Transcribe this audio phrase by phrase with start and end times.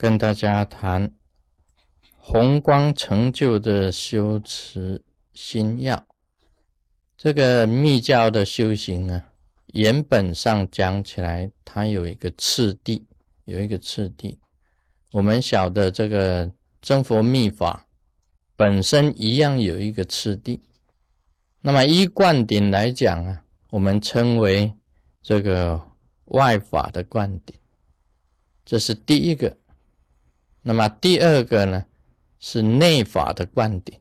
[0.00, 1.12] 跟大家谈
[2.16, 6.06] 宏光成就的修持心要。
[7.18, 9.22] 这个密教的修行啊，
[9.74, 13.04] 原本上讲起来，它有一个次第，
[13.44, 14.38] 有一个次第。
[15.12, 17.86] 我们晓得这个真佛密法
[18.56, 20.62] 本身一样有一个次第。
[21.60, 24.72] 那么依灌顶来讲啊，我们称为
[25.20, 25.78] 这个
[26.24, 27.54] 外法的灌顶，
[28.64, 29.59] 这是第一个。
[30.62, 31.84] 那么第二个呢，
[32.38, 33.98] 是内法的灌顶；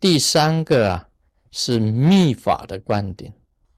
[0.00, 1.08] 第三个啊，
[1.50, 3.30] 是密法的灌顶；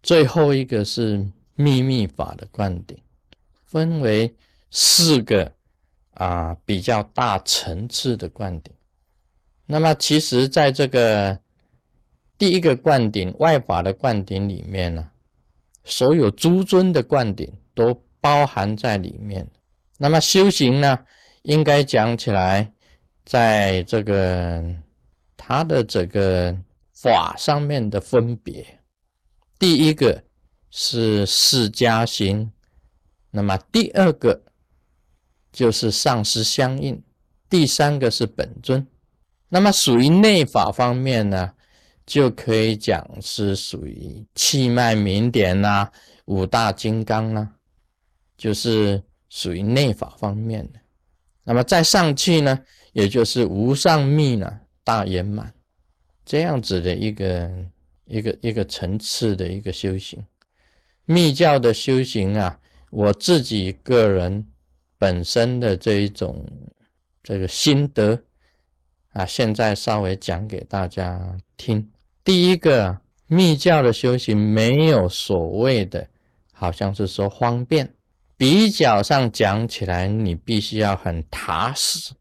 [0.03, 2.97] 最后一个是秘密法的灌顶，
[3.65, 4.35] 分为
[4.71, 5.53] 四个
[6.13, 8.73] 啊比较大层次的灌顶。
[9.67, 11.39] 那么其实在这个
[12.39, 15.11] 第一个灌顶外法的灌顶里面呢，
[15.85, 19.51] 所有诸尊的灌顶都包含在里面。
[19.99, 20.99] 那么修行呢？
[21.45, 22.73] 应该讲起来，
[23.25, 24.65] 在这个
[25.37, 26.57] 它的这个
[26.93, 28.81] 法上面的分别，
[29.59, 30.25] 第一个
[30.71, 32.51] 是释迦行，
[33.31, 34.43] 那么第二个
[35.53, 37.03] 就是上师相应，
[37.51, 38.87] 第三个是本尊。
[39.51, 41.53] 那么属于内法方面呢，
[42.07, 45.91] 就可以讲是属于气脉明点呐，
[46.25, 47.53] 五大金刚啦，
[48.35, 50.81] 就是属于内法方面的。
[51.45, 52.59] 那么再上去呢，
[52.93, 55.53] 也就是无上密呢大圆满，
[56.25, 57.51] 这样子的一个
[58.07, 60.25] 一个一个层次的一个修行。
[61.05, 62.59] 密教的修行啊，
[62.91, 64.47] 我自己个人
[64.99, 66.47] 本身的这一种
[67.23, 68.19] 这个心得
[69.13, 71.91] 啊，现在稍微讲给大家听。
[72.25, 76.09] 第一个，密教的修行没有所谓的，
[76.53, 77.95] 好像是说方便。
[78.45, 82.13] 比较上讲起来，你必须要很踏实，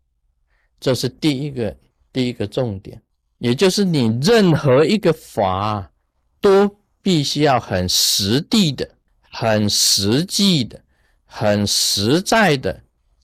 [0.79, 1.75] 这是第一个
[2.13, 3.01] 第一个重点。
[3.39, 5.91] 也就是你任何一个法，
[6.39, 8.89] 都必须要很实地的、
[9.31, 10.79] 很实际的、
[11.25, 12.81] 很实在的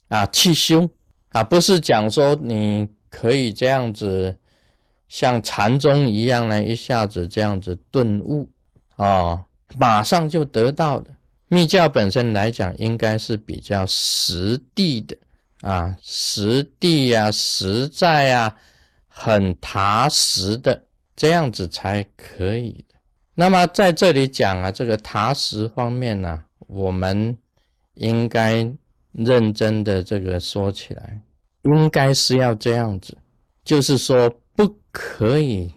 [0.09, 0.90] 啊去修
[1.30, 4.38] 啊，不是讲说你可以这样子
[5.08, 8.50] 像禅宗一样呢，一下子这样子顿悟
[8.98, 9.46] 啊，
[9.78, 11.16] 马上就得到的。
[11.52, 15.18] 密教本身来讲，应该是比较实地的
[15.62, 18.56] 啊，实地呀，实在呀，
[19.08, 22.96] 很踏实的这样子才可以的。
[23.34, 27.36] 那么在这里讲啊，这个踏实方面呢，我们
[27.96, 28.72] 应该
[29.12, 31.20] 认真的这个说起来，
[31.64, 33.18] 应该是要这样子，
[33.64, 35.74] 就是说不可以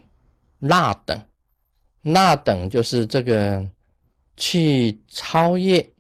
[0.59, 1.19] 那等，
[2.03, 3.67] 那等就是这个。
[4.37, 5.91] 去超越，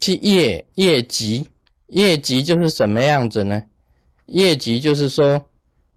[0.00, 1.48] 去业业级，
[1.88, 3.62] 业级就是什么样子呢？
[4.26, 5.46] 业级就是说，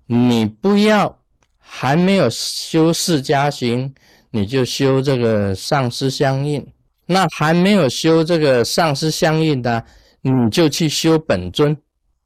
[0.06, 1.20] 你不要
[1.58, 3.94] 还没有修释迦行，
[4.32, 6.62] 你就修这个上师相应；
[7.08, 9.84] 那还没有修这个上师相应的，
[10.22, 11.76] 你就去修本尊；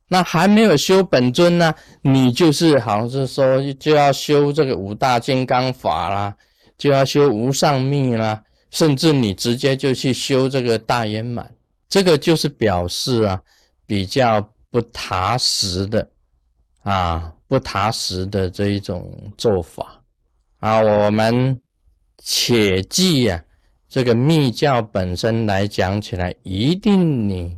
[0.10, 6.36] 那还没有修本尊呢，你就是好像是说就要修这个五大金刚法啦，
[6.78, 8.44] 就要修无上密啦。
[8.74, 11.50] 甚至你直接就去修这个大圆满，
[11.88, 13.40] 这个就是表示啊，
[13.86, 14.42] 比较
[14.72, 16.10] 不踏实的
[16.82, 20.04] 啊，不踏实的这一种做法
[20.58, 20.82] 啊。
[20.82, 21.62] 我们
[22.18, 23.44] 切记呀，
[23.88, 27.56] 这个密教本身来讲起来，一定你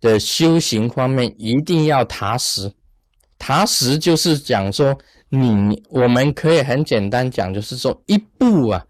[0.00, 2.72] 的修行方面一定要踏实。
[3.38, 8.84] 踏实就是讲说，你我们可以很简单讲，就是说一步啊。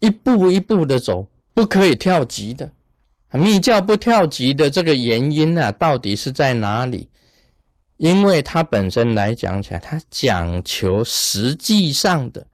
[0.00, 2.70] 一步一步的走，不可以跳级的。
[3.32, 7.08] 密教不跳级的这个原因呢，到底是在哪里？
[7.98, 12.46] 因为它本身来讲起来，它讲求实际上的，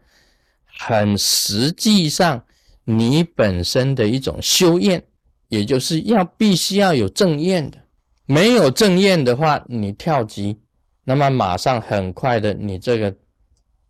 [0.78, 2.42] 很实际上
[2.84, 5.04] 你本身的一种修验，
[5.48, 7.78] 也就是要必须要有正验的。
[8.26, 10.58] 没有正验的话，你跳级，
[11.04, 13.14] 那么马上很快的，你这个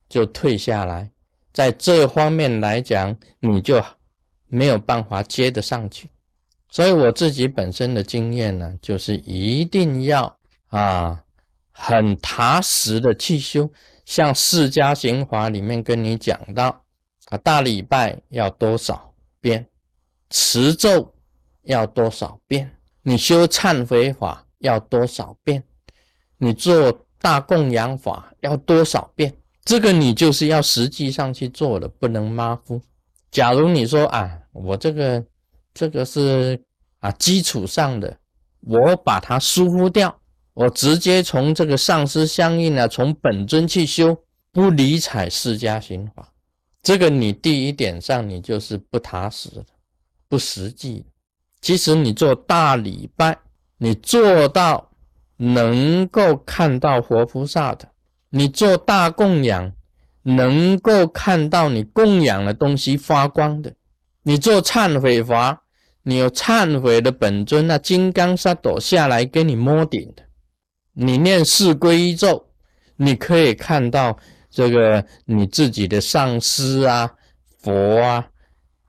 [0.08, 1.08] 就退下来。
[1.54, 3.82] 在这方面来讲，你就
[4.48, 6.10] 没有办法接得上去。
[6.68, 10.36] 所以我自己本身的经验呢，就是一定要
[10.66, 11.22] 啊，
[11.70, 13.70] 很踏实的去修。
[14.04, 16.84] 像《释迦行法》里面跟你讲到
[17.26, 19.64] 啊，大礼拜要多少遍，
[20.30, 21.14] 持咒
[21.62, 22.68] 要多少遍，
[23.02, 25.62] 你修忏悔法要多少遍，
[26.36, 29.32] 你做大供养法要多少遍。
[29.64, 32.80] 这个你就是要实际上去做的，不能马虎。
[33.30, 35.24] 假如你说啊，我这个
[35.72, 36.62] 这个是
[37.00, 38.16] 啊基础上的，
[38.60, 40.14] 我把它疏忽掉
[40.52, 44.16] 我直接从这个上师相应啊，从本尊去修，
[44.52, 46.32] 不理睬释迦心法，
[46.82, 49.66] 这个你第一点上你就是不踏实的，
[50.28, 51.04] 不实际。
[51.60, 53.38] 其实你做大礼拜，
[53.78, 54.90] 你做到
[55.38, 57.88] 能够看到活菩萨的，
[58.36, 59.72] 你做大供养，
[60.22, 63.72] 能够看到你供养的东西发光的，
[64.24, 65.62] 你做忏悔法，
[66.02, 70.24] 你有忏悔的本尊那金刚萨埵下来给你摸顶的，
[70.94, 72.44] 你念四皈依咒，
[72.96, 74.18] 你可以看到
[74.50, 77.10] 这个你自己的上师啊，
[77.60, 78.28] 佛啊，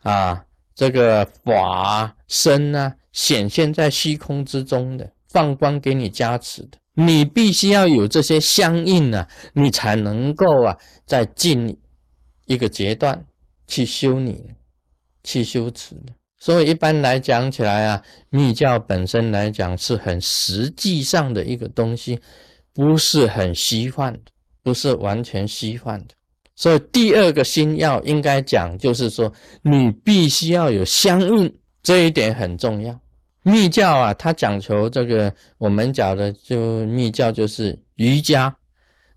[0.01, 0.41] 啊。
[0.73, 10.75] 这个法身啊，显现在虚空之中的，放光给你加持的，你必须要有这些相应啊，你才能够啊，
[11.05, 11.77] 在进
[12.45, 13.25] 一个阶段
[13.67, 14.43] 去修你，
[15.23, 16.13] 去修持的。
[16.39, 22.19] 所以一般来讲起来啊，密教本身来讲是很实际上的一个东西，
[22.73, 24.19] 不是很虚幻的，
[24.63, 26.13] 不是完全虚幻的。
[26.55, 29.31] 所以第二个心要应该讲，就是说
[29.63, 31.53] 你必须要有相应，
[31.83, 32.97] 这一点很重要。
[33.47, 38.55] 密教啊，它讲求这个，我们讲的就密教就是瑜伽，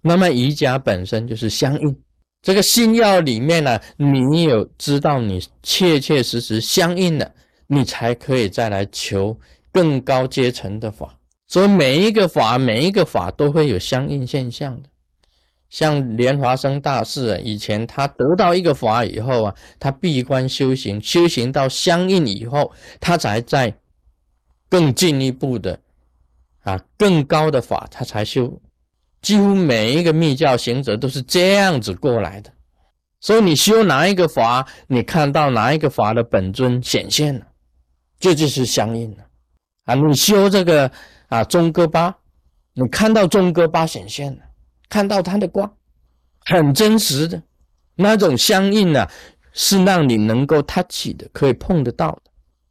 [0.02, 1.96] 那么瑜伽本身就是相应。
[2.42, 7.34] 这个心要里面呢，你有知道你切切实实相应的，
[7.69, 9.34] 你才可以再来求
[9.72, 11.19] 更高阶层的法。
[11.46, 14.90] 所以每一个法，每一个法都会有相应现象的。
[15.70, 22.70] 像莲华生大士啊，以前他得到一个法以后啊，他闭关修行，修行到相应以后，
[23.00, 23.75] 他才在
[24.69, 25.79] 更进一步的
[26.62, 28.61] 啊更高的法，他才修。
[29.20, 32.53] 几乎每一个密教行者都是这样子过来的。
[33.20, 37.47] 所以你修哪一个法，你看到哪一个法的本尊显现了，
[38.20, 39.25] 这就是相应了
[39.85, 39.94] 啊。
[39.94, 40.91] 你修这个
[41.29, 42.17] 啊中哥巴，
[42.75, 44.43] 你看到中哥巴显现了。
[44.88, 45.71] 看到他的光，
[46.47, 47.43] 很真实的
[47.97, 49.11] 那种相应啊，
[49.53, 52.27] 是让你能够 touch 的，可以碰得到的，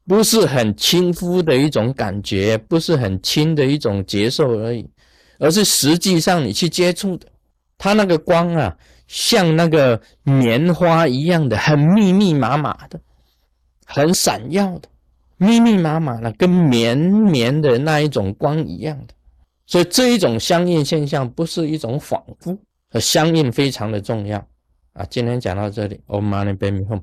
[0.08, 4.90] 不是很亲肤的一种感觉，不是很轻的一种接受而已，
[5.38, 7.28] 而是实际上你去接触的，
[7.78, 8.78] 它那个光啊，
[9.08, 13.00] 像那个棉花一样的，很密密麻麻的，
[13.86, 14.88] 很闪耀的，
[15.36, 19.14] 密密麻麻的，跟绵绵的那一种光一样的。
[19.66, 22.58] 所以这一种相应现象不是一种仿佛，
[22.90, 24.38] 和相应非常的重要
[24.94, 25.06] 啊！
[25.10, 27.02] 今天讲到这里，Om Mani p a m e Hum。